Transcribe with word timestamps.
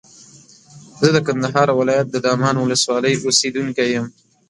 زه 0.99 1.07
د 1.15 1.17
کندهار 1.27 1.67
ولایت 1.79 2.07
د 2.11 2.17
دامان 2.25 2.55
ولسوالۍ 2.59 3.13
اوسېدونکی 3.19 3.85
یم. 3.95 4.05